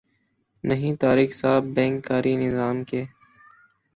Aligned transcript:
نہیں 0.63 0.95
طارق 1.01 1.33
صاحب 1.33 1.63
بینک 1.75 2.03
کاری 2.07 2.35
نظام 2.37 2.83
کے 2.83 3.03